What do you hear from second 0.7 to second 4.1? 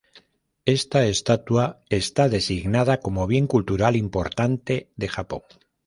Esta estatua está designada como Bien Cultural